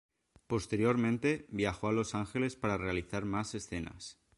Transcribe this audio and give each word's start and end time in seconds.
Posteriormente, 0.47 1.45
viajó 1.49 1.87
a 1.87 1.91
Los 1.93 2.15
Ángeles 2.15 2.55
para 2.55 2.75
realizar 2.79 3.23
más 3.23 3.53
escenas. 3.53 4.17